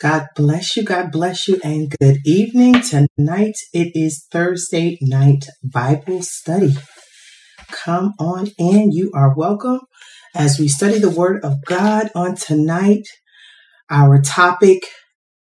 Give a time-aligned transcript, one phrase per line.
[0.00, 0.84] God bless you.
[0.84, 2.82] God bless you and good evening.
[2.82, 6.76] Tonight it is Thursday night Bible study.
[7.72, 8.92] Come on in.
[8.92, 9.80] You are welcome.
[10.36, 13.08] As we study the word of God on tonight,
[13.90, 14.84] our topic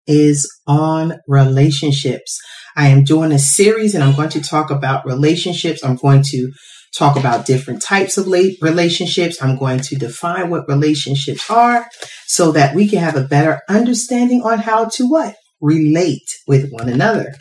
[0.05, 2.39] is on relationships.
[2.75, 5.83] I am doing a series and I'm going to talk about relationships.
[5.83, 6.51] I'm going to
[6.97, 9.41] talk about different types of relationships.
[9.41, 11.87] I'm going to define what relationships are
[12.25, 15.35] so that we can have a better understanding on how to what?
[15.61, 17.33] Relate with one another.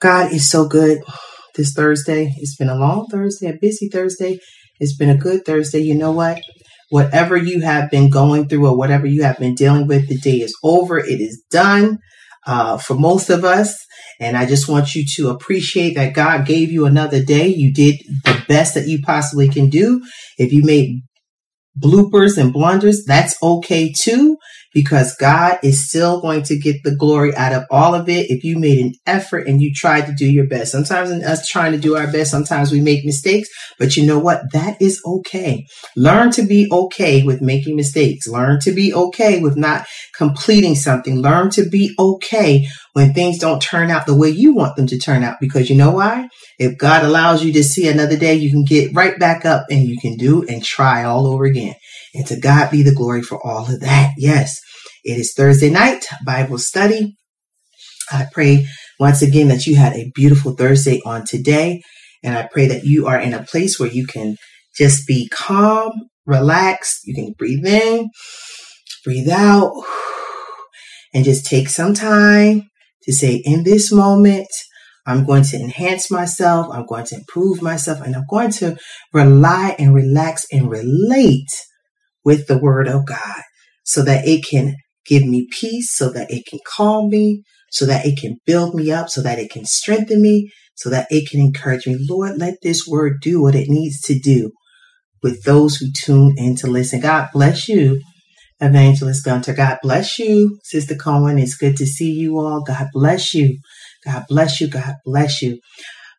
[0.00, 1.02] God is so good
[1.56, 2.32] this Thursday.
[2.38, 4.38] It's been a long Thursday, a busy Thursday.
[4.78, 5.80] It's been a good Thursday.
[5.80, 6.40] You know what?
[6.90, 10.36] Whatever you have been going through or whatever you have been dealing with, the day
[10.36, 10.98] is over.
[10.98, 11.98] It is done
[12.46, 13.76] uh, for most of us.
[14.20, 17.46] And I just want you to appreciate that God gave you another day.
[17.48, 20.02] You did the best that you possibly can do.
[20.38, 21.02] If you made
[21.80, 24.36] bloopers and blunders, that's okay too
[24.72, 28.44] because God is still going to get the glory out of all of it if
[28.44, 30.72] you made an effort and you tried to do your best.
[30.72, 34.18] Sometimes in us trying to do our best, sometimes we make mistakes, but you know
[34.18, 34.42] what?
[34.52, 35.66] That is okay.
[35.96, 38.28] Learn to be okay with making mistakes.
[38.28, 39.86] Learn to be okay with not
[40.16, 41.18] completing something.
[41.20, 44.98] Learn to be okay when things don't turn out the way you want them to
[44.98, 46.28] turn out because you know why?
[46.58, 49.82] If God allows you to see another day, you can get right back up and
[49.82, 51.67] you can do and try all over again.
[52.14, 54.12] And to God be the glory for all of that.
[54.16, 54.58] Yes,
[55.04, 57.16] it is Thursday night, Bible study.
[58.10, 58.66] I pray
[58.98, 61.82] once again that you had a beautiful Thursday on today.
[62.22, 64.36] And I pray that you are in a place where you can
[64.76, 65.92] just be calm,
[66.26, 67.00] relaxed.
[67.04, 68.08] You can breathe in,
[69.04, 69.72] breathe out,
[71.14, 72.68] and just take some time
[73.02, 74.48] to say, in this moment,
[75.06, 76.68] I'm going to enhance myself.
[76.70, 78.76] I'm going to improve myself and I'm going to
[79.12, 81.48] rely and relax and relate
[82.24, 83.42] with the word of God
[83.84, 88.04] so that it can give me peace, so that it can calm me, so that
[88.06, 91.40] it can build me up, so that it can strengthen me, so that it can
[91.40, 91.96] encourage me.
[92.08, 94.50] Lord, let this word do what it needs to do
[95.22, 97.00] with those who tune in to listen.
[97.00, 98.00] God bless you,
[98.60, 99.54] Evangelist Gunter.
[99.54, 101.38] God bless you, Sister Cohen.
[101.38, 102.62] It's good to see you all.
[102.62, 103.58] God bless you.
[104.04, 104.68] God bless you.
[104.68, 105.60] God bless you.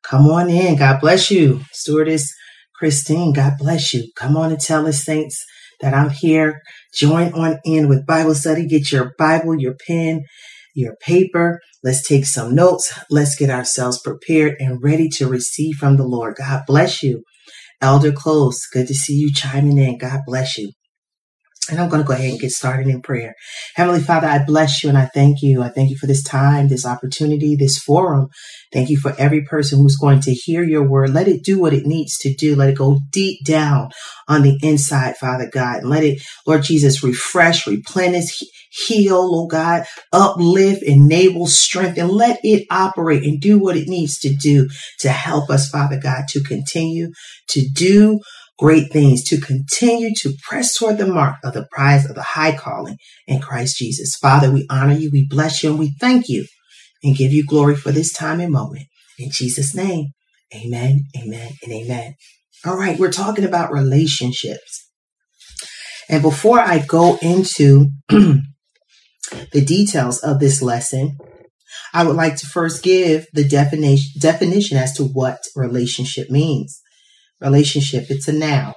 [0.03, 0.77] Come on in.
[0.77, 1.61] God bless you.
[1.71, 2.33] Stewardess
[2.75, 4.09] Christine, God bless you.
[4.15, 5.45] Come on and tell us, saints
[5.81, 6.61] that I'm here.
[6.93, 8.67] Join on in with Bible study.
[8.67, 10.23] Get your Bible, your pen,
[10.75, 11.61] your paper.
[11.83, 12.97] Let's take some notes.
[13.09, 16.35] Let's get ourselves prepared and ready to receive from the Lord.
[16.37, 17.23] God bless you.
[17.81, 19.97] Elder Close, good to see you chiming in.
[19.97, 20.71] God bless you.
[21.71, 23.35] And I'm going to go ahead and get started in prayer.
[23.75, 25.61] Heavenly Father, I bless you and I thank you.
[25.61, 28.29] I thank you for this time, this opportunity, this forum.
[28.71, 31.11] Thank you for every person who's going to hear your word.
[31.11, 32.55] Let it do what it needs to do.
[32.55, 33.89] Let it go deep down
[34.27, 35.79] on the inside, Father God.
[35.79, 42.07] And let it, Lord Jesus, refresh, replenish, heal, Lord God, uplift, enable, strengthen.
[42.07, 44.69] Let it operate and do what it needs to do
[44.99, 47.11] to help us, Father God, to continue
[47.49, 48.19] to do
[48.59, 52.55] great things to continue to press toward the mark of the prize of the high
[52.55, 54.15] calling in Christ Jesus.
[54.17, 56.45] Father, we honor you, we bless you, and we thank you
[57.01, 58.85] and give you glory for this time and moment.
[59.17, 60.07] In Jesus' name,
[60.53, 62.15] amen, amen, and amen.
[62.65, 64.89] All right, we're talking about relationships.
[66.09, 68.41] And before I go into the
[69.53, 71.17] details of this lesson,
[71.93, 76.81] I would like to first give the definition, definition as to what relationship means
[77.41, 78.05] relationship.
[78.09, 78.73] It's a noun.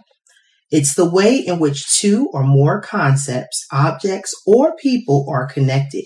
[0.71, 6.05] It's the way in which two or more concepts, objects, or people are connected,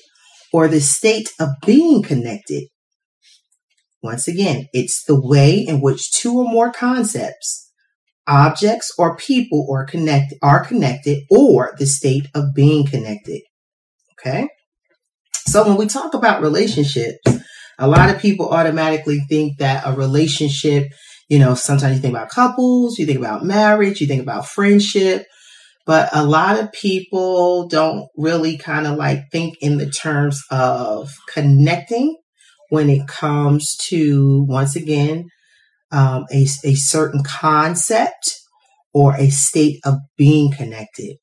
[0.53, 2.65] or the state of being connected.
[4.03, 7.71] Once again, it's the way in which two or more concepts,
[8.27, 13.43] objects, or people are connected, are connected, or the state of being connected.
[14.19, 14.49] Okay.
[15.47, 17.19] So when we talk about relationships,
[17.79, 20.89] a lot of people automatically think that a relationship
[21.29, 25.27] you know, sometimes you think about couples, you think about marriage, you think about friendship,
[25.85, 31.13] but a lot of people don't really kind of like think in the terms of
[31.33, 32.17] connecting
[32.71, 35.29] when it comes to, once again,
[35.93, 38.35] um, a, a certain concept
[38.93, 41.17] or a state of being connected.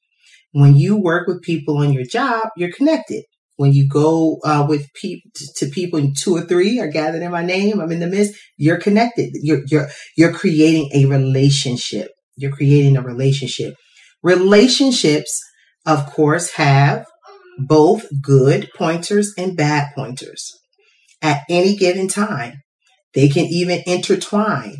[0.51, 3.23] When you work with people on your job, you're connected
[3.57, 7.31] when you go uh, with people to people in two or three are gathered in
[7.31, 9.31] my name i'm in the midst you're connected.
[9.33, 12.11] You're you're you're creating a relationship.
[12.35, 13.75] You're creating a relationship.
[14.21, 15.41] Relationships
[15.85, 17.05] of course have
[17.57, 20.49] both good pointers and bad pointers.
[21.21, 22.61] At any given time
[23.13, 24.77] they can even intertwine.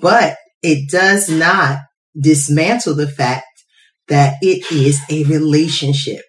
[0.00, 1.78] But it does not
[2.20, 3.46] dismantle the fact
[4.08, 6.22] that it is a relationship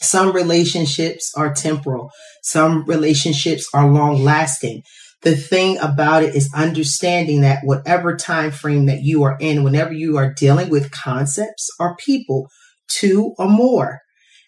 [0.00, 2.10] Some relationships are temporal.
[2.42, 4.82] Some relationships are long lasting.
[5.22, 9.92] The thing about it is understanding that whatever time frame that you are in, whenever
[9.92, 12.48] you are dealing with concepts or people,
[12.88, 14.00] two or more,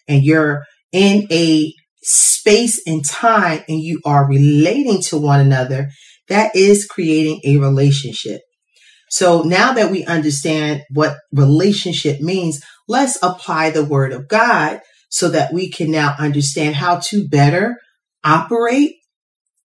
[0.07, 0.63] and you're
[0.93, 5.89] in a space and time and you are relating to one another,
[6.29, 8.41] that is creating a relationship.
[9.09, 14.79] So now that we understand what relationship means, let's apply the word of God
[15.11, 17.77] so that we can now understand how to better
[18.23, 18.95] operate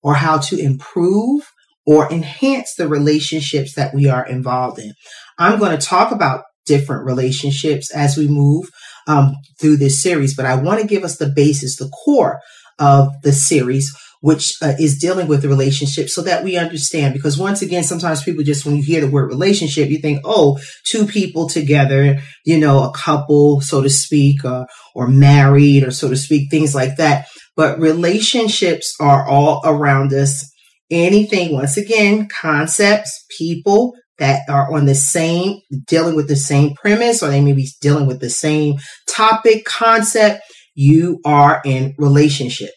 [0.02, 1.42] or how to improve
[1.86, 4.92] or enhance the relationships that we are involved in.
[5.38, 8.70] I'm going to talk about different relationships as we move
[9.06, 12.40] um, through this series, but I want to give us the basis, the core
[12.80, 17.14] of the series, which uh, is dealing with the relationship so that we understand.
[17.14, 20.58] Because once again, sometimes people just, when you hear the word relationship, you think, oh,
[20.84, 24.64] two people together, you know, a couple, so to speak, uh,
[24.94, 27.26] or married or so to speak, things like that.
[27.56, 30.50] But relationships are all around us.
[30.90, 37.22] Anything, once again, concepts, people, that are on the same, dealing with the same premise,
[37.22, 38.76] or they may be dealing with the same
[39.08, 40.40] topic, concept,
[40.74, 42.70] you are in relationship.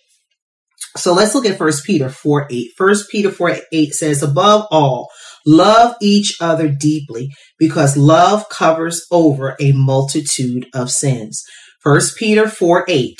[0.97, 2.71] So let's look at First Peter 4 8.
[2.77, 5.09] First Peter 4 8 says, above all,
[5.45, 11.43] love each other deeply because love covers over a multitude of sins.
[11.81, 13.15] First Peter 4 8.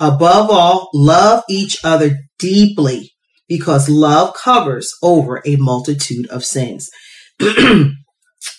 [0.00, 3.12] Above all, love each other deeply
[3.48, 6.90] because love covers over a multitude of sins.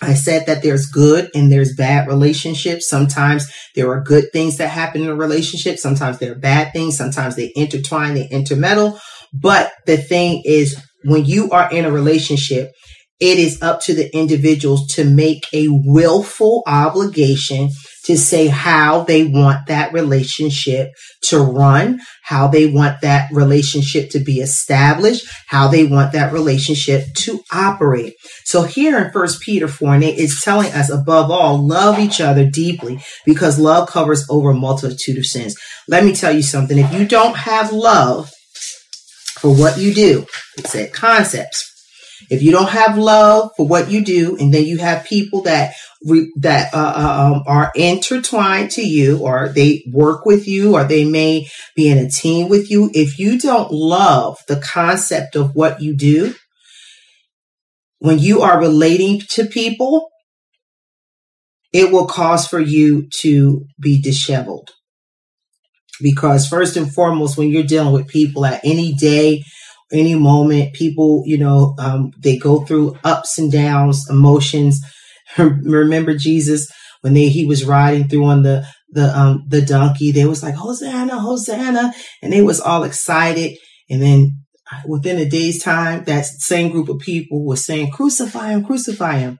[0.01, 2.87] I said that there's good and there's bad relationships.
[2.87, 5.79] Sometimes there are good things that happen in a relationship.
[5.79, 6.97] Sometimes there are bad things.
[6.97, 8.99] Sometimes they intertwine, they intermeddle.
[9.33, 12.71] But the thing is, when you are in a relationship,
[13.19, 17.69] it is up to the individuals to make a willful obligation
[18.05, 20.91] to say how they want that relationship
[21.23, 27.03] to run, how they want that relationship to be established, how they want that relationship
[27.15, 28.13] to operate.
[28.43, 32.21] So here in First Peter 4 and 8, it's telling us above all, love each
[32.21, 35.55] other deeply because love covers over a multitude of sins.
[35.87, 36.77] Let me tell you something.
[36.77, 38.31] If you don't have love
[39.39, 41.71] for what you do, it said concepts.
[42.29, 45.75] If you don't have love for what you do, and then you have people that
[46.05, 50.83] re, that uh, uh, um, are intertwined to you, or they work with you, or
[50.83, 52.89] they may be in a team with you.
[52.93, 56.35] If you don't love the concept of what you do,
[57.99, 60.09] when you are relating to people,
[61.73, 64.71] it will cause for you to be disheveled.
[66.01, 69.43] Because first and foremost, when you're dealing with people at any day,
[69.91, 74.81] any moment, people, you know, um, they go through ups and downs, emotions.
[75.63, 76.71] Remember Jesus
[77.05, 80.55] when they he was riding through on the the um the donkey, they was like
[80.55, 81.93] Hosanna, Hosanna,
[82.23, 83.57] and they was all excited.
[83.89, 88.49] And then uh, within a day's time, that same group of people was saying, "Crucify
[88.49, 89.37] him, crucify him."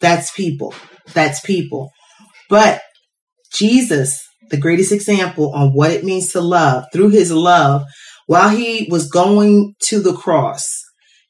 [0.00, 0.74] That's people.
[1.14, 1.90] That's people.
[2.50, 2.82] But
[3.54, 4.20] Jesus,
[4.50, 7.84] the greatest example on what it means to love, through his love,
[8.26, 10.68] while he was going to the cross,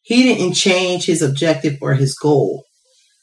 [0.02, 2.64] he didn't change his objective or his goal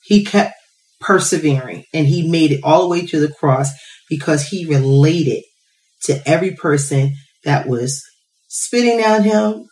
[0.07, 0.53] he kept
[0.99, 3.69] persevering and he made it all the way to the cross
[4.09, 5.43] because he related
[6.03, 8.01] to every person that was
[8.47, 9.67] spitting at him,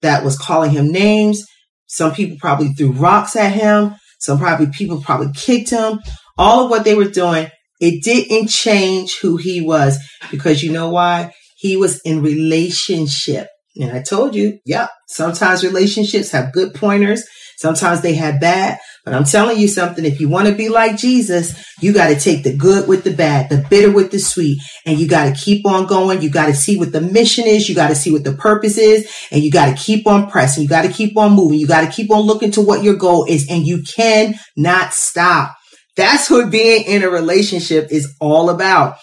[0.00, 1.44] that was calling him names.
[1.86, 3.94] Some people probably threw rocks at him.
[4.18, 6.00] Some probably people probably kicked him.
[6.38, 9.98] All of what they were doing, it didn't change who he was
[10.30, 11.34] because you know why?
[11.56, 13.48] He was in relationship.
[13.76, 17.24] And I told you, yeah, sometimes relationships have good pointers.
[17.56, 20.04] Sometimes they have bad, but I'm telling you something.
[20.04, 23.12] If you want to be like Jesus, you got to take the good with the
[23.12, 26.22] bad, the bitter with the sweet, and you got to keep on going.
[26.22, 27.68] You got to see what the mission is.
[27.68, 30.64] You got to see what the purpose is, and you got to keep on pressing.
[30.64, 31.60] You got to keep on moving.
[31.60, 35.54] You got to keep on looking to what your goal is, and you cannot stop.
[35.96, 38.96] That's what being in a relationship is all about.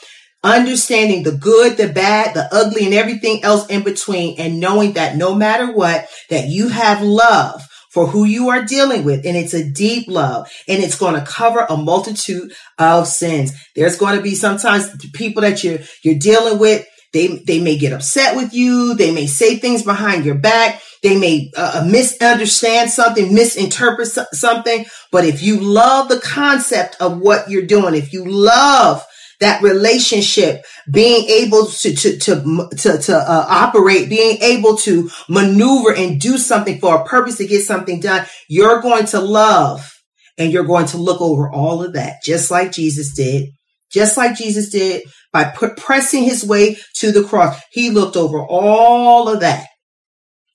[0.44, 5.18] Understanding the good, the bad, the ugly, and everything else in between, and knowing that
[5.18, 9.26] no matter what, that you have love for who you are dealing with.
[9.26, 13.54] And it's a deep love and it's going to cover a multitude of sins.
[13.76, 16.86] There's going to be sometimes people that you're, you're dealing with.
[17.12, 18.94] They, they may get upset with you.
[18.94, 20.80] They may say things behind your back.
[21.02, 24.86] They may uh, uh misunderstand something, misinterpret something.
[25.12, 29.04] But if you love the concept of what you're doing, if you love
[29.40, 35.94] that relationship, being able to, to, to, to, to uh, operate, being able to maneuver
[35.94, 39.92] and do something for a purpose to get something done, you're going to love
[40.38, 43.50] and you're going to look over all of that, just like Jesus did
[43.92, 47.60] just like Jesus did by put, pressing his way to the cross.
[47.72, 49.68] He looked over all of that.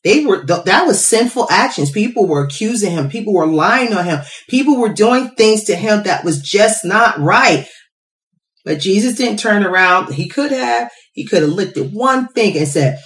[0.03, 1.91] They were, that was sinful actions.
[1.91, 3.09] People were accusing him.
[3.09, 4.21] People were lying on him.
[4.49, 7.67] People were doing things to him that was just not right.
[8.65, 10.15] But Jesus didn't turn around.
[10.15, 12.99] He could have, he could have looked at one thing and said,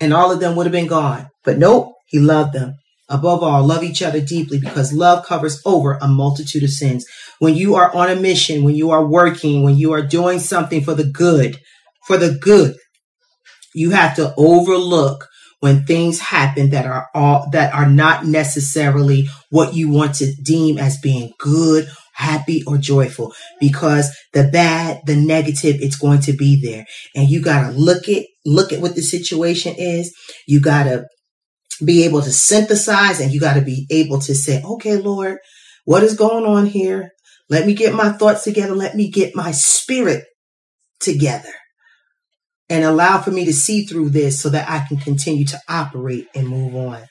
[0.00, 1.28] and all of them would have been gone.
[1.44, 2.74] But nope, he loved them.
[3.08, 7.06] Above all, love each other deeply because love covers over a multitude of sins.
[7.38, 10.82] When you are on a mission, when you are working, when you are doing something
[10.82, 11.58] for the good,
[12.06, 12.76] for the good,
[13.74, 15.26] you have to overlook
[15.60, 20.78] when things happen that are all that are not necessarily what you want to deem
[20.78, 21.88] as being good
[22.18, 26.84] happy or joyful because the bad the negative it's going to be there
[27.14, 30.14] and you got to look at look at what the situation is
[30.46, 31.06] you got to
[31.84, 35.38] be able to synthesize and you got to be able to say, okay, Lord,
[35.84, 37.10] what is going on here?
[37.48, 38.74] Let me get my thoughts together.
[38.74, 40.24] Let me get my spirit
[41.00, 41.52] together
[42.68, 46.26] and allow for me to see through this so that I can continue to operate
[46.34, 47.02] and move on.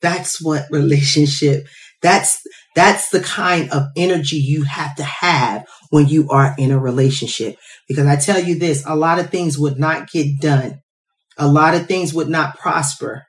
[0.00, 1.66] That's what relationship,
[2.00, 2.40] that's,
[2.74, 7.56] that's the kind of energy you have to have when you are in a relationship.
[7.88, 10.80] Because I tell you this, a lot of things would not get done.
[11.38, 13.24] A lot of things would not prosper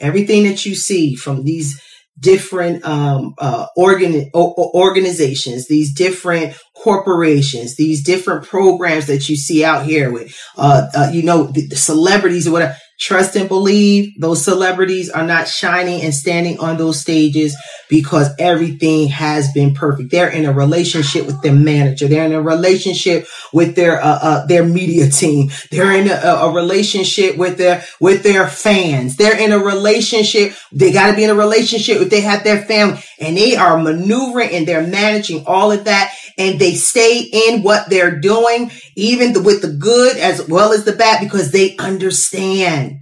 [0.00, 1.80] Everything that you see from these
[2.18, 9.86] different um, uh, organ- organizations, these different corporations, these different programs that you see out
[9.86, 12.76] here with, uh, uh, you know, the, the celebrities or whatever.
[12.98, 17.54] Trust and believe those celebrities are not shining and standing on those stages
[17.90, 20.10] because everything has been perfect.
[20.10, 22.08] They're in a relationship with their manager.
[22.08, 25.50] They're in a relationship with their uh, uh, their media team.
[25.70, 29.16] They're in a, a, relationship with their with their fans.
[29.16, 30.54] They're in a relationship.
[30.72, 33.76] They got to be in a relationship if they have their family, and they are
[33.76, 39.32] maneuvering and they're managing all of that, and they stay in what they're doing, even
[39.32, 42.96] the, with the good as well as the bad, because they understand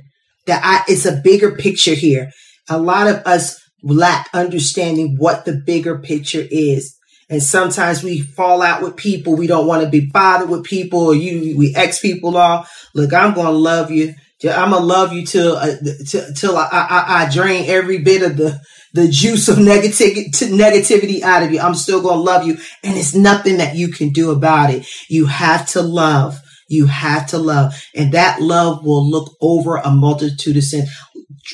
[0.46, 2.30] that I, it's a bigger picture here.
[2.68, 6.96] A lot of us lack understanding what the bigger picture is.
[7.30, 9.36] And sometimes we fall out with people.
[9.36, 12.70] We don't want to be bothered with people or you, we ex people off.
[12.94, 14.14] Look, I'm going to love you.
[14.44, 15.74] I'm going to love you till, uh,
[16.06, 18.60] till, till I, I, I drain every bit of the,
[18.94, 21.60] the juice of negativity, negativity out of you.
[21.60, 22.54] I'm still going to love you.
[22.82, 24.86] And it's nothing that you can do about it.
[25.08, 26.38] You have to love.
[26.68, 27.74] You have to love.
[27.94, 30.88] And that love will look over a multitude of sins.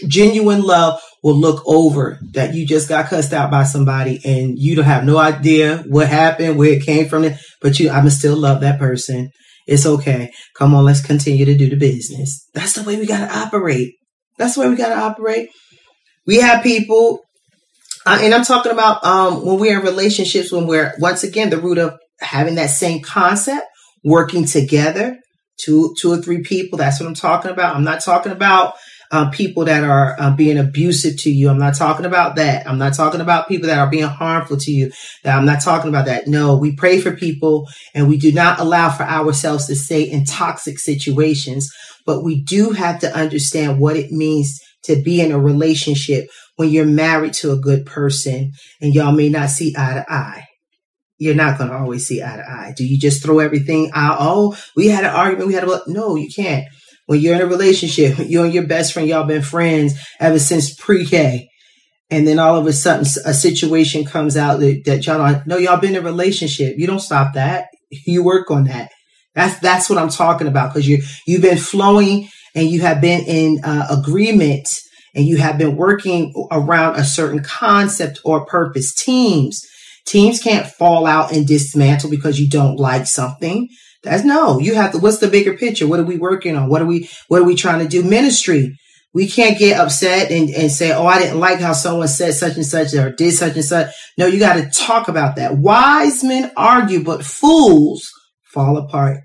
[0.07, 4.77] Genuine love will look over that you just got cussed out by somebody and you
[4.77, 7.27] don't have no idea what happened, where it came from,
[7.61, 9.31] but you, I'm still love that person.
[9.67, 10.33] It's okay.
[10.57, 12.49] Come on, let's continue to do the business.
[12.55, 13.95] That's the way we got to operate.
[14.39, 15.51] That's the way we got to operate.
[16.27, 17.21] We have people,
[18.07, 21.59] uh, and I'm talking about um, when we're in relationships, when we're once again the
[21.59, 23.67] root of having that same concept,
[24.05, 25.19] working together,
[25.63, 26.79] two, two or three people.
[26.79, 27.77] That's what I'm talking about.
[27.77, 28.75] I'm not talking about
[29.11, 31.51] uh, people that are uh, being abusive to you.
[31.51, 32.67] I'm not talking about that.
[32.67, 34.93] I'm not talking about people that are being harmful to you.
[35.25, 36.29] That I'm not talking about that.
[36.29, 40.25] No, we pray for people and we do not allow for ourselves to stay in
[40.25, 41.71] toxic situations,
[42.07, 46.29] but we do have to understand what it means to be in a relationship
[46.61, 50.45] when you're married to a good person and y'all may not see eye to eye
[51.23, 52.73] you're not going to always see eye to eye.
[52.75, 54.17] Do you just throw everything out?
[54.21, 55.49] Oh, we had an argument.
[55.49, 56.65] We had a, no, you can't
[57.11, 60.73] when you're in a relationship, you and your best friend, y'all been friends ever since
[60.73, 61.49] pre-K.
[62.09, 65.81] And then all of a sudden a situation comes out that, that y'all no, y'all
[65.81, 66.77] been in a relationship.
[66.79, 67.67] You don't stop that.
[68.07, 68.89] You work on that.
[69.35, 70.73] That's, that's what I'm talking about.
[70.73, 74.69] Cause you, you've been flowing and you have been in uh, agreement
[75.15, 78.95] and you have been working around a certain concept or purpose.
[78.95, 79.65] Teams,
[80.07, 83.69] teams can't fall out and dismantle because you don't like something.
[84.03, 85.87] That's no, you have to, what's the bigger picture?
[85.87, 86.69] What are we working on?
[86.69, 88.03] What are we, what are we trying to do?
[88.03, 88.77] Ministry.
[89.13, 92.55] We can't get upset and, and say, Oh, I didn't like how someone said such
[92.55, 93.93] and such or did such and such.
[94.17, 95.59] No, you got to talk about that.
[95.59, 98.09] Wise men argue, but fools
[98.45, 99.19] fall apart.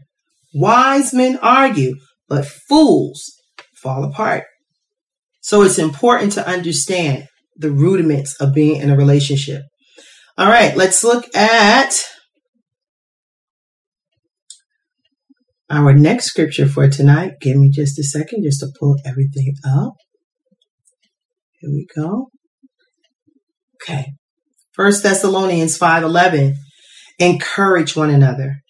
[0.55, 1.95] Wise men argue,
[2.27, 3.35] but fools
[3.75, 4.45] fall apart.
[5.45, 9.61] So it's important to understand the rudiments of being in a relationship.
[10.39, 11.93] All right, let's look at
[15.69, 19.93] Our next scripture for tonight, give me just a second just to pull everything up.
[21.59, 22.29] Here we go.
[23.75, 24.13] Okay.
[24.71, 26.55] First Thessalonians 5:11
[27.19, 28.61] encourage one another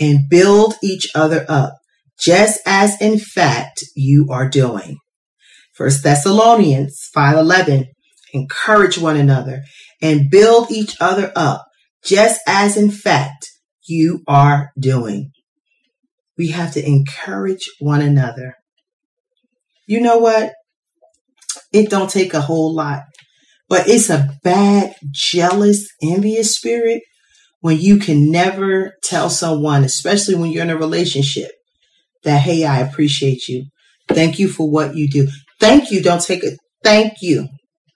[0.00, 1.74] and build each other up
[2.18, 4.96] just as in fact you are doing.
[5.72, 7.86] First Thessalonians 5:11
[8.32, 9.62] encourage one another
[10.00, 11.66] and build each other up
[12.04, 13.48] just as in fact
[13.86, 15.30] you are doing.
[16.36, 18.56] We have to encourage one another.
[19.86, 20.52] You know what?
[21.72, 23.02] It don't take a whole lot,
[23.68, 27.02] but it's a bad, jealous, envious spirit
[27.60, 31.50] when you can never tell someone, especially when you're in a relationship,
[32.24, 33.66] that, hey, I appreciate you.
[34.08, 35.28] Thank you for what you do.
[35.62, 36.02] Thank you.
[36.02, 36.58] Don't take it.
[36.82, 37.48] Thank you.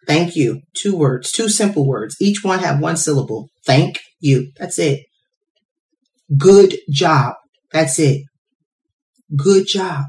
[0.06, 0.60] Thank you.
[0.72, 2.14] Two words, two simple words.
[2.20, 3.48] Each one have one syllable.
[3.66, 4.52] Thank you.
[4.56, 5.00] That's it.
[6.38, 7.34] Good job.
[7.72, 8.22] That's it.
[9.36, 10.04] Good job.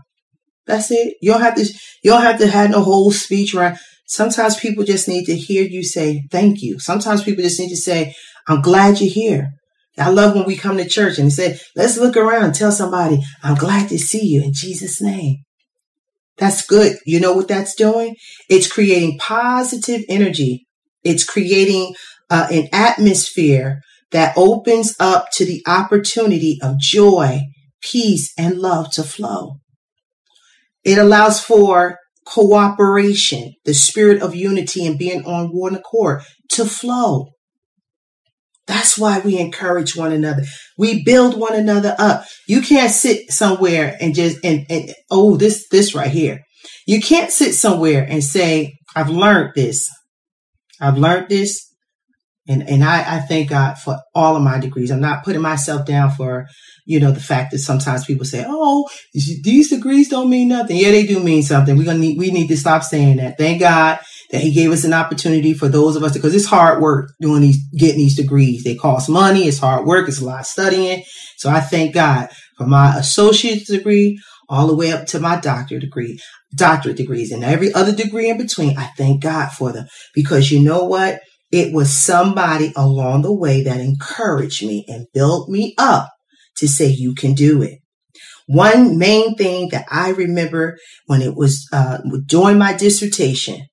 [0.68, 1.16] That's it.
[1.20, 1.64] You don't have to,
[2.04, 3.80] you don't have to have no whole speech around.
[4.06, 6.78] Sometimes people just need to hear you say thank you.
[6.78, 8.14] Sometimes people just need to say,
[8.48, 9.50] I'm glad you're here.
[9.98, 13.20] I love when we come to church and say, let's look around and tell somebody,
[13.42, 15.38] I'm glad to see you in Jesus' name.
[16.38, 16.98] That's good.
[17.06, 18.16] You know what that's doing?
[18.50, 20.68] It's creating positive energy.
[21.04, 21.96] It's creating
[22.30, 27.42] uh, an atmosphere that opens up to the opportunity of joy,
[27.82, 29.58] peace, and love to flow.
[30.84, 37.30] It allows for cooperation, the spirit of unity and being on one accord to flow.
[38.68, 40.44] That's why we encourage one another.
[40.78, 42.26] We build one another up.
[42.48, 46.42] You can't sit somewhere and just, and, and, oh, this, this right here.
[46.86, 49.90] You can't sit somewhere and say, I've learned this.
[50.82, 51.64] I've learned this.
[52.50, 54.90] And, and I, I thank God for all of my degrees.
[54.92, 56.48] I'm not putting myself down for,
[56.86, 60.78] you know, the fact that sometimes people say, Oh, these degrees don't mean nothing.
[60.78, 61.78] Yeah, they do mean something.
[61.78, 63.38] We're going to need, we need to stop saying that.
[63.38, 64.00] Thank God
[64.32, 67.42] that he gave us an opportunity for those of us because it's hard work doing
[67.42, 68.64] these, getting these degrees.
[68.64, 69.48] They cost money.
[69.48, 70.08] It's hard work.
[70.08, 71.04] It's a lot of studying.
[71.38, 74.20] So I thank God for my associate's degree
[74.50, 76.20] all the way up to my doctorate degree,
[76.56, 78.78] doctorate degrees and every other degree in between.
[78.78, 81.22] I thank God for them because you know what?
[81.52, 86.10] It was somebody along the way that encouraged me and built me up
[86.58, 87.80] to say, you can do it.
[88.48, 93.68] One main thing that I remember when it was uh, during my dissertation,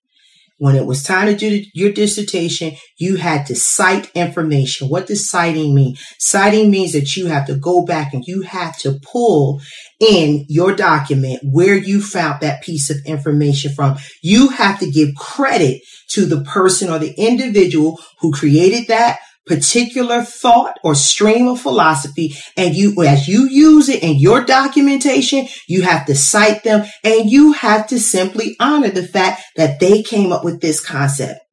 [0.58, 4.88] when it was time to do your dissertation, you had to cite information.
[4.88, 5.96] What does citing mean?
[6.18, 9.60] Citing means that you have to go back and you have to pull
[10.00, 13.96] in your document where you found that piece of information from.
[14.22, 20.22] You have to give credit to the person or the individual who created that particular
[20.22, 25.82] thought or stream of philosophy and you as you use it in your documentation you
[25.82, 30.32] have to cite them and you have to simply honor the fact that they came
[30.32, 31.43] up with this concept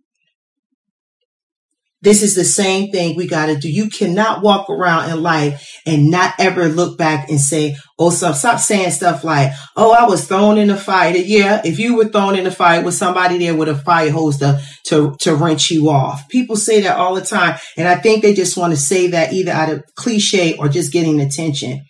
[2.03, 3.71] this is the same thing we got to do.
[3.71, 8.35] You cannot walk around in life and not ever look back and say, Oh, stop,
[8.35, 11.15] stop saying stuff like, Oh, I was thrown in a fire.
[11.15, 11.61] Yeah.
[11.63, 14.59] If you were thrown in a fire with somebody there with a fire hose to,
[14.87, 16.27] to, to wrench you off.
[16.29, 17.59] People say that all the time.
[17.77, 20.91] And I think they just want to say that either out of cliche or just
[20.91, 21.85] getting attention.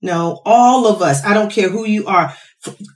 [0.00, 2.34] No, all of us, I don't care who you are,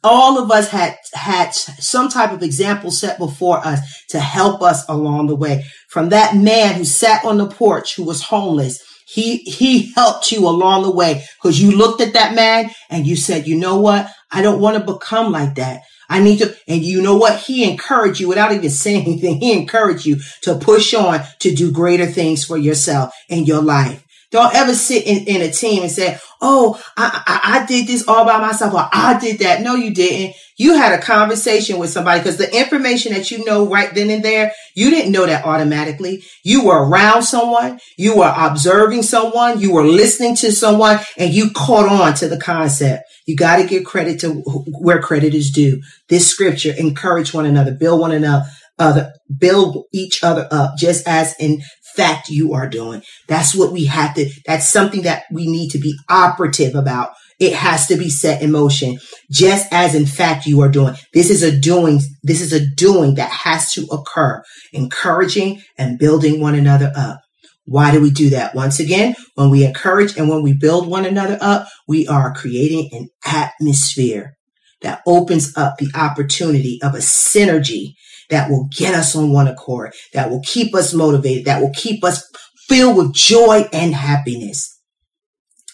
[0.02, 4.88] all of us had had some type of example set before us to help us
[4.88, 5.64] along the way.
[5.88, 10.46] From that man who sat on the porch who was homeless, he he helped you
[10.46, 14.11] along the way because you looked at that man and you said, "You know what?
[14.31, 15.83] I don't want to become like that.
[16.11, 17.38] I need to." And you know what?
[17.40, 19.40] He encouraged you without even saying anything.
[19.40, 24.04] He encouraged you to push on to do greater things for yourself and your life.
[24.31, 28.07] Don't ever sit in, in a team and say, Oh, I, I, I, did this
[28.07, 29.61] all by myself or I did that.
[29.61, 30.37] No, you didn't.
[30.57, 34.25] You had a conversation with somebody because the information that you know right then and
[34.25, 36.23] there, you didn't know that automatically.
[36.45, 37.81] You were around someone.
[37.97, 39.61] You were observing someone.
[39.61, 43.05] You were listening to someone and you caught on to the concept.
[43.27, 45.83] You got to give credit to where credit is due.
[46.09, 48.47] This scripture encourage one another, build one another,
[48.79, 51.62] other, build each other up, just as in
[51.98, 53.02] fact you are doing.
[53.26, 57.11] That's what we have to, that's something that we need to be operative about.
[57.40, 58.98] It has to be set in motion,
[59.30, 60.94] just as in fact you are doing.
[61.12, 66.40] This is a doing, this is a doing that has to occur, encouraging and building
[66.40, 67.20] one another up.
[67.64, 68.54] Why do we do that?
[68.54, 72.88] Once again, when we encourage and when we build one another up, we are creating
[72.92, 74.37] an atmosphere
[74.80, 77.94] that opens up the opportunity of a synergy
[78.31, 82.05] that will get us on one accord, that will keep us motivated, that will keep
[82.05, 82.23] us
[82.69, 84.79] filled with joy and happiness.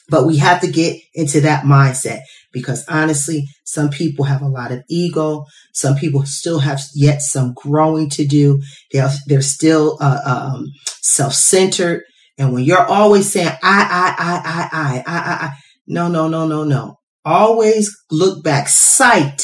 [0.08, 2.20] But we have to get into that mindset
[2.52, 5.46] because honestly, some people have a lot of ego.
[5.72, 8.62] Some people still have yet some growing to do.
[8.92, 10.66] They're, they're still uh, um,
[11.00, 12.02] self-centered.
[12.38, 15.52] And when you're always saying, I, I, I, I, I, I, I,
[15.86, 16.98] no, no, no, no, no.
[17.24, 18.68] Always look back.
[18.68, 19.42] Cite.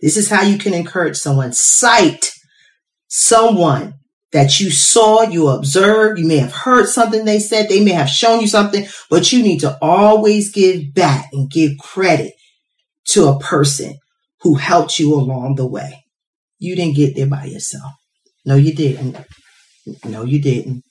[0.00, 1.52] This is how you can encourage someone.
[1.52, 2.30] Cite
[3.08, 3.94] someone
[4.32, 8.08] that you saw, you observed, you may have heard something they said, they may have
[8.08, 12.32] shown you something, but you need to always give back and give credit
[13.08, 13.96] to a person
[14.40, 16.04] who helped you along the way.
[16.58, 17.92] You didn't get there by yourself.
[18.44, 19.16] No, you didn't.
[20.04, 20.82] No, you didn't.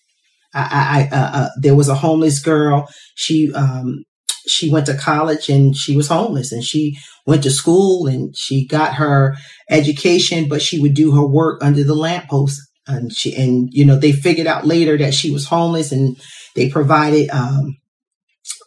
[0.54, 2.88] I, I, uh, uh, there was a homeless girl.
[3.16, 4.06] She, um,
[4.48, 8.68] she went to college and she was homeless and she went to school and she
[8.68, 9.36] got her
[9.70, 12.62] education, but she would do her work under the lamppost.
[12.88, 16.18] And she, and, you know, they figured out later that she was homeless and
[16.56, 17.78] they provided, um,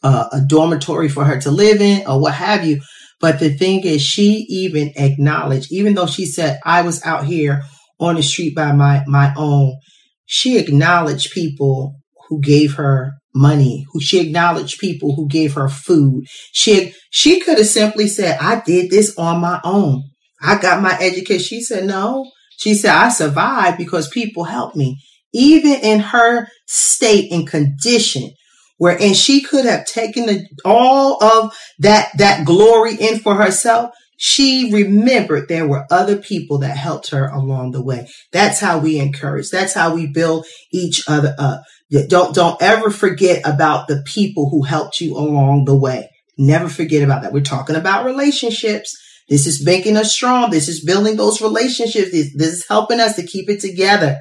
[0.03, 2.81] a dormitory for her to live in or what have you.
[3.21, 7.63] But the thing is, she even acknowledged, even though she said, I was out here
[7.99, 9.77] on the street by my, my own,
[10.25, 11.97] she acknowledged people
[12.29, 16.25] who gave her money, who she acknowledged people who gave her food.
[16.53, 20.05] She, she could have simply said, I did this on my own.
[20.43, 21.39] I got my education.
[21.41, 22.31] She said, no.
[22.59, 25.01] She said, I survived because people helped me.
[25.33, 28.31] Even in her state and condition,
[28.79, 34.73] wherein she could have taken the, all of that, that glory in for herself, she
[34.73, 38.09] remembered there were other people that helped her along the way.
[38.33, 39.51] That's how we encourage.
[39.51, 41.63] That's how we build each other up.
[41.91, 46.11] Don't, don't ever forget about the people who helped you along the way.
[46.37, 47.33] Never forget about that.
[47.33, 48.97] We're talking about relationships.
[49.29, 50.51] This is making us strong.
[50.51, 52.11] This is building those relationships.
[52.13, 54.19] This, this is helping us to keep it together.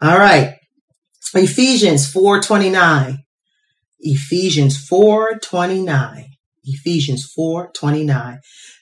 [0.00, 0.54] All right.
[1.34, 3.18] Ephesians 429.
[4.00, 6.26] Ephesians 429.
[6.64, 8.38] Ephesians 4:29.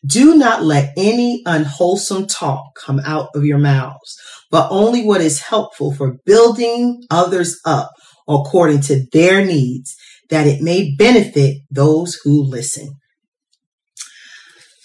[0.06, 4.18] Do not let any unwholesome talk come out of your mouths,
[4.50, 7.90] but only what is helpful for building others up
[8.30, 9.96] according to their needs,
[10.30, 12.94] that it may benefit those who listen.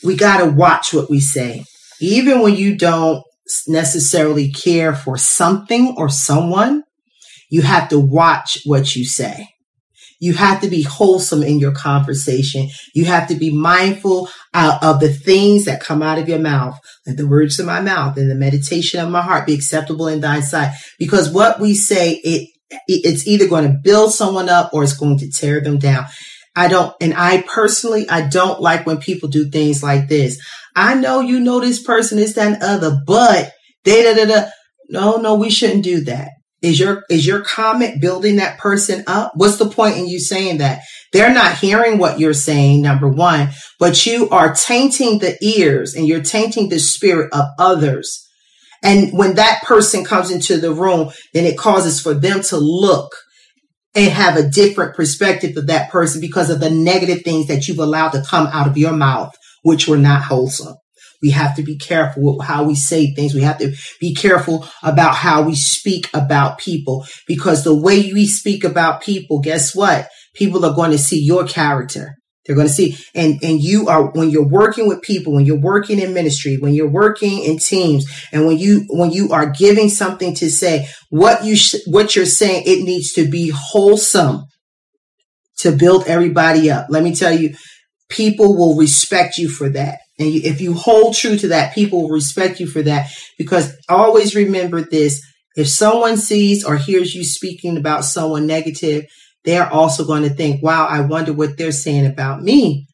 [0.04, 1.66] We got to watch what we say.
[2.00, 3.24] Even when you don't
[3.68, 6.84] necessarily care for something or someone,
[7.50, 9.50] you have to watch what you say.
[10.20, 12.70] You have to be wholesome in your conversation.
[12.94, 16.80] You have to be mindful uh, of the things that come out of your mouth.
[17.06, 20.22] Let the words of my mouth and the meditation of my heart be acceptable in
[20.22, 20.74] thy sight.
[20.98, 22.50] Because what we say, it,
[22.88, 26.06] it's either going to build someone up or it's going to tear them down.
[26.56, 30.42] I don't, and I personally, I don't like when people do things like this.
[30.76, 33.52] I know you know this person is that other, but
[33.84, 34.50] da da da da.
[34.90, 36.30] No, no, we shouldn't do that.
[36.62, 39.34] Is your, is your comment building that person up?
[39.36, 40.82] What's the point in you saying that?
[41.12, 43.50] They're not hearing what you're saying, number one,
[43.80, 48.25] but you are tainting the ears and you're tainting the spirit of others.
[48.86, 53.16] And when that person comes into the room, then it causes for them to look
[53.96, 57.80] and have a different perspective of that person because of the negative things that you've
[57.80, 60.76] allowed to come out of your mouth, which were not wholesome.
[61.24, 63.34] We have to be careful with how we say things.
[63.34, 68.28] We have to be careful about how we speak about people because the way we
[68.28, 70.10] speak about people, guess what?
[70.36, 72.16] People are going to see your character.
[72.46, 75.60] They're going to see, and, and you are, when you're working with people, when you're
[75.60, 79.90] working in ministry, when you're working in teams, and when you, when you are giving
[79.90, 84.46] something to say, what you, sh- what you're saying, it needs to be wholesome
[85.58, 86.88] to build everybody up.
[86.90, 87.56] Let me tell you,
[88.10, 90.00] people will respect you for that.
[90.20, 93.76] And you, if you hold true to that, people will respect you for that because
[93.90, 95.22] always remember this.
[95.56, 99.06] If someone sees or hears you speaking about someone negative,
[99.46, 102.88] they're also going to think, wow, I wonder what they're saying about me,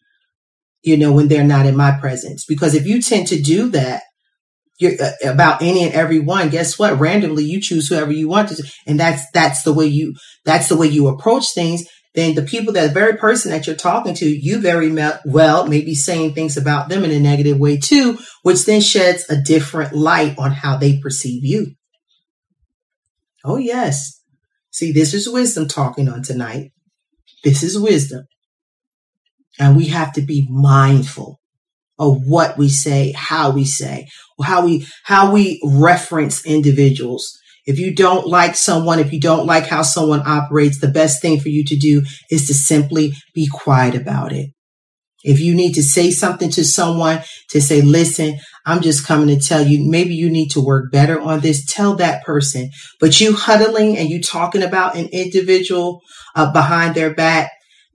[0.83, 2.45] you know, when they're not in my presence.
[2.45, 4.03] Because if you tend to do that,
[4.79, 6.99] you're, uh, about any and every one, guess what?
[6.99, 10.77] Randomly, you choose whoever you want to, and that's that's the way you that's the
[10.77, 14.59] way you approach things then the people, that very person that you're talking to, you
[14.59, 14.93] very
[15.25, 19.29] well may be saying things about them in a negative way too, which then sheds
[19.29, 21.67] a different light on how they perceive you.
[23.45, 24.20] Oh, yes.
[24.71, 26.71] See, this is wisdom talking on tonight.
[27.43, 28.25] This is wisdom.
[29.59, 31.39] And we have to be mindful
[31.99, 34.07] of what we say, how we say,
[34.41, 39.67] how we, how we reference individuals if you don't like someone, if you don't like
[39.67, 43.95] how someone operates, the best thing for you to do is to simply be quiet
[43.95, 44.49] about it.
[45.23, 49.39] If you need to say something to someone to say, listen, I'm just coming to
[49.39, 51.65] tell you, maybe you need to work better on this.
[51.65, 52.69] Tell that person.
[52.99, 56.01] But you huddling and you talking about an individual
[56.35, 57.51] uh, behind their back,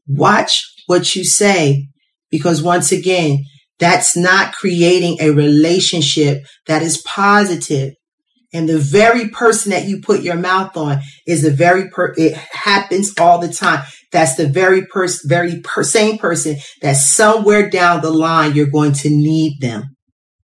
[0.06, 1.88] watch what you say.
[2.30, 3.44] Because once again,
[3.78, 7.94] that's not creating a relationship that is positive.
[8.52, 12.34] And the very person that you put your mouth on is the very per, it
[12.34, 13.84] happens all the time.
[14.16, 18.94] That's the very person, very per, same person that somewhere down the line, you're going
[18.94, 19.94] to need them.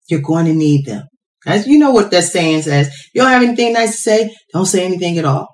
[0.06, 1.04] You're going to need them.
[1.46, 2.94] As you know what that saying says.
[3.14, 5.48] You don't have anything nice to say, don't say anything at all.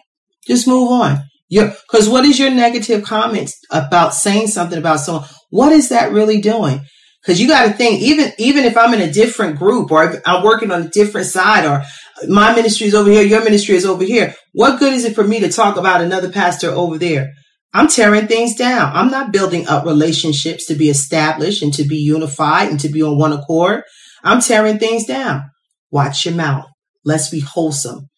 [0.45, 1.23] Just move on.
[1.49, 5.29] Because what is your negative comments about saying something about someone?
[5.51, 6.81] What is that really doing?
[7.23, 10.43] Because you got to think, even even if I'm in a different group or I'm
[10.43, 11.85] working on a different side or
[12.27, 14.35] my ministry is over here, your ministry is over here.
[14.53, 17.35] What good is it for me to talk about another pastor over there?
[17.73, 18.91] I'm tearing things down.
[18.95, 23.03] I'm not building up relationships to be established and to be unified and to be
[23.03, 23.85] on one accord.
[24.25, 25.51] I'm tearing things down.
[25.91, 26.67] Watch your mouth.
[27.05, 28.09] Let's be wholesome.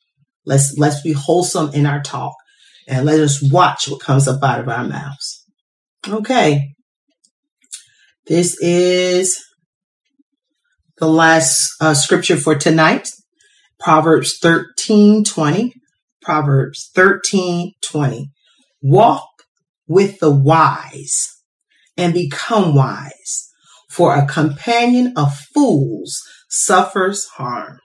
[0.44, 2.34] Let's let's be wholesome in our talk
[2.88, 5.44] and let us watch what comes up out of our mouths.
[6.08, 6.74] Okay.
[8.26, 9.38] This is
[10.98, 13.08] the last uh, scripture for tonight.
[13.78, 15.72] Proverbs 13, 20.
[16.22, 18.30] Proverbs 13, 20.
[18.82, 19.28] Walk
[19.92, 21.28] with the wise
[21.96, 23.48] and become wise,
[23.90, 27.78] for a companion of fools suffers harm.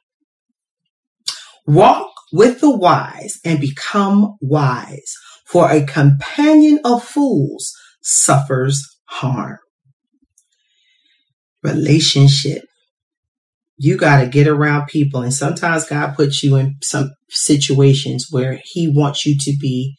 [1.65, 5.13] Walk with the wise and become wise,
[5.45, 9.57] for a companion of fools suffers harm.
[11.63, 12.63] Relationship.
[13.77, 18.61] You got to get around people, and sometimes God puts you in some situations where
[18.63, 19.95] He wants you to be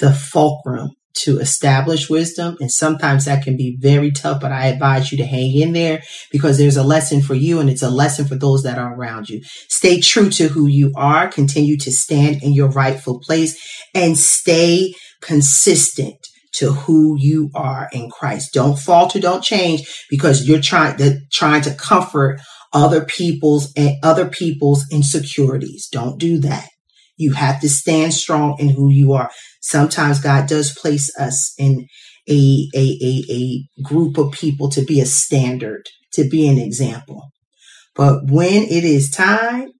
[0.00, 2.56] the fulcrum to establish wisdom.
[2.60, 6.02] And sometimes that can be very tough, but I advise you to hang in there
[6.30, 9.28] because there's a lesson for you and it's a lesson for those that are around
[9.28, 9.42] you.
[9.68, 11.28] Stay true to who you are.
[11.28, 13.58] Continue to stand in your rightful place
[13.94, 16.16] and stay consistent
[16.52, 18.52] to who you are in Christ.
[18.52, 22.40] Don't falter, don't change because you're trying to, trying to comfort
[22.72, 25.88] other people's and other people's insecurities.
[25.90, 26.68] Don't do that.
[27.16, 29.30] You have to stand strong in who you are.
[29.60, 31.86] Sometimes God does place us in
[32.28, 37.30] a, a, a, a group of people to be a standard, to be an example.
[37.94, 39.70] But when it is time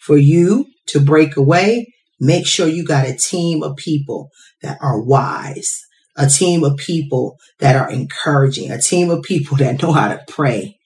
[0.00, 4.30] for you to break away, make sure you got a team of people
[4.62, 5.80] that are wise,
[6.16, 10.20] a team of people that are encouraging, a team of people that know how to
[10.28, 10.76] pray.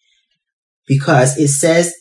[0.87, 1.94] Because it says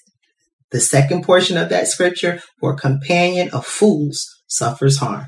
[0.72, 5.26] the second portion of that scripture, for companion of fools suffers harm.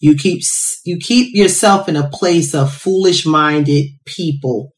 [0.00, 0.42] You keep,
[0.84, 4.72] you keep yourself in a place of foolish minded people.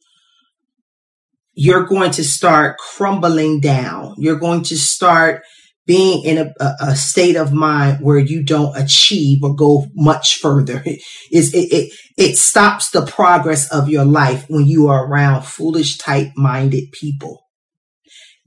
[1.55, 4.15] You're going to start crumbling down.
[4.19, 5.43] You're going to start
[5.87, 10.83] being in a, a, state of mind where you don't achieve or go much further.
[11.31, 16.29] It, it, it stops the progress of your life when you are around foolish type
[16.37, 17.44] minded people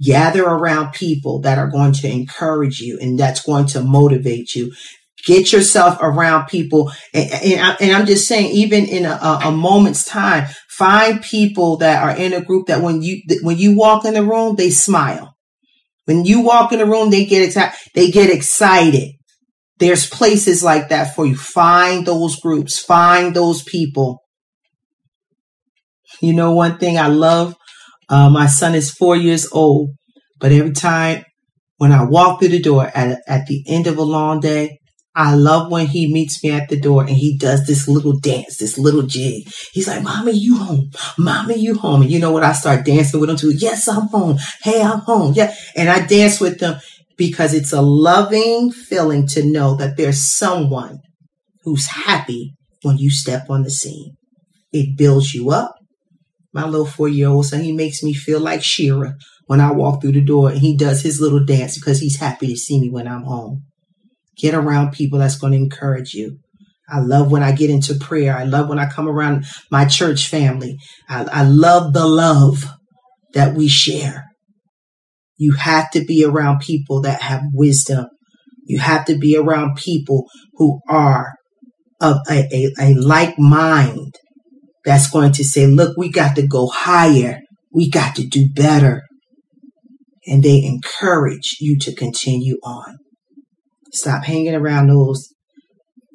[0.02, 4.74] gather around people that are going to encourage you and that's going to motivate you.
[5.26, 6.92] Get yourself around people.
[7.14, 12.04] And, and, I, am just saying, even in a, a, moment's time, find people that
[12.04, 15.36] are in a group that when you, when you walk in the room, they smile.
[16.06, 17.76] When you walk in the room, they get excited.
[17.94, 19.16] They get excited.
[19.80, 21.36] There's places like that for you.
[21.36, 22.80] Find those groups.
[22.80, 24.24] Find those people.
[26.22, 27.56] You know, one thing I love
[28.10, 29.92] uh, my son is four years old,
[30.40, 31.24] but every time
[31.78, 34.80] when I walk through the door at, at the end of a long day,
[35.16, 38.58] I love when he meets me at the door and he does this little dance,
[38.58, 39.48] this little jig.
[39.74, 40.92] He's like, Mommy, you home.
[41.18, 42.04] Mommy, you home.
[42.04, 42.44] And you know what?
[42.44, 43.54] I start dancing with him too.
[43.58, 44.38] Yes, I'm home.
[44.62, 45.34] Hey, I'm home.
[45.34, 45.56] Yeah.
[45.76, 46.80] And I dance with them
[47.18, 51.00] because it's a loving feeling to know that there's someone
[51.64, 54.16] who's happy when you step on the scene.
[54.72, 55.77] It builds you up
[56.58, 59.12] my little four year old son, he makes me feel like She-Ra
[59.46, 62.48] when I walk through the door and he does his little dance because he's happy
[62.48, 63.64] to see me when I'm home.
[64.36, 66.40] Get around people that's going to encourage you.
[66.90, 68.36] I love when I get into prayer.
[68.36, 70.80] I love when I come around my church family.
[71.08, 72.66] I, I love the love
[73.36, 74.26] that we share.
[75.38, 78.08] You have to be around people that have wisdom.
[78.66, 81.36] You have to be around people who are
[82.02, 84.16] of a, a, a like mind
[84.88, 87.42] that's going to say, look, we got to go higher.
[87.74, 89.04] We got to do better.
[90.26, 92.96] And they encourage you to continue on.
[93.92, 95.28] Stop hanging around those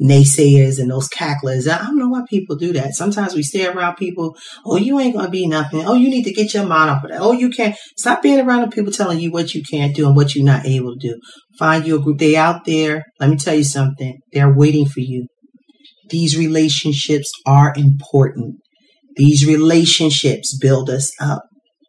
[0.02, 1.68] naysayers and those cacklers.
[1.68, 2.94] I don't know why people do that.
[2.94, 4.34] Sometimes we stay around people.
[4.64, 5.86] Oh, you ain't going to be nothing.
[5.86, 7.20] Oh, you need to get your mind off of that.
[7.20, 7.76] Oh, you can't.
[7.98, 10.94] Stop being around people telling you what you can't do and what you're not able
[10.96, 11.20] to do.
[11.58, 12.16] Find you a group.
[12.16, 13.02] They out there.
[13.20, 14.18] Let me tell you something.
[14.32, 15.26] They're waiting for you.
[16.12, 18.56] These relationships are important.
[19.16, 21.42] These relationships build us up.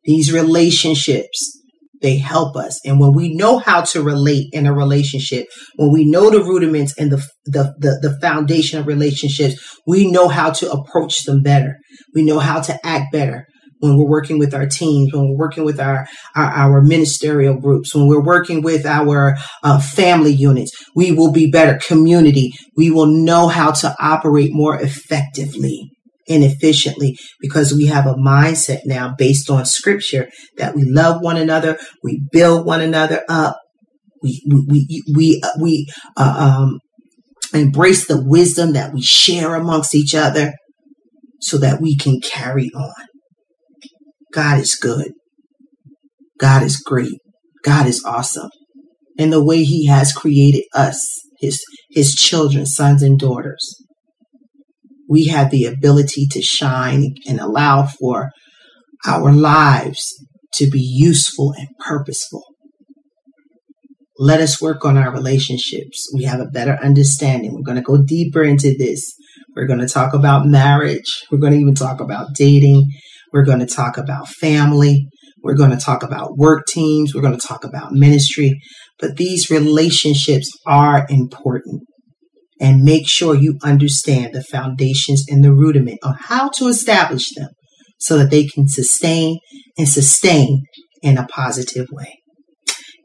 [0.05, 1.61] These relationships,
[2.01, 2.79] they help us.
[2.85, 6.97] And when we know how to relate in a relationship, when we know the rudiments
[6.97, 9.55] and the, the, the, the foundation of relationships,
[9.85, 11.75] we know how to approach them better.
[12.15, 13.45] We know how to act better.
[13.83, 17.93] When we're working with our teams, when we're working with our, our, our ministerial groups,
[17.93, 22.53] when we're working with our uh, family units, we will be better community.
[22.77, 25.91] We will know how to operate more effectively
[26.29, 31.35] and efficiently because we have a mindset now based on scripture that we love one
[31.35, 33.59] another, we build one another up,
[34.21, 36.79] we we we we, uh, um,
[37.53, 40.53] embrace the wisdom that we share amongst each other,
[41.41, 43.12] so that we can carry on.
[44.33, 45.11] God is good.
[46.39, 47.19] God is great.
[47.63, 48.49] God is awesome.
[49.17, 51.07] And the way he has created us,
[51.39, 53.75] his, his children, sons and daughters,
[55.07, 58.31] we have the ability to shine and allow for
[59.05, 60.13] our lives
[60.53, 62.43] to be useful and purposeful.
[64.17, 66.11] Let us work on our relationships.
[66.13, 67.53] We have a better understanding.
[67.53, 69.13] We're going to go deeper into this.
[69.55, 71.25] We're going to talk about marriage.
[71.31, 72.91] We're going to even talk about dating.
[73.33, 75.07] We're going to talk about family.
[75.41, 77.13] We're going to talk about work teams.
[77.13, 78.61] We're going to talk about ministry.
[78.99, 81.81] But these relationships are important.
[82.61, 87.49] And make sure you understand the foundations and the rudiment on how to establish them
[87.99, 89.39] so that they can sustain
[89.77, 90.61] and sustain
[91.01, 92.19] in a positive way.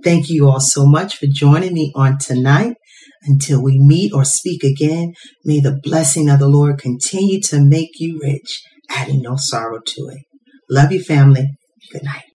[0.04, 2.74] Thank you all so much for joining me on tonight.
[3.22, 5.12] Until we meet or speak again,
[5.44, 10.08] may the blessing of the Lord continue to make you rich adding no sorrow to
[10.08, 10.24] it.
[10.70, 11.56] Love you, family.
[11.92, 12.27] Good night.